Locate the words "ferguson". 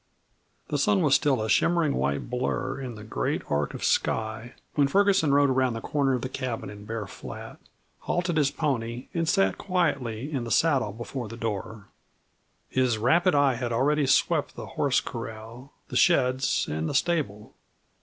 4.87-5.31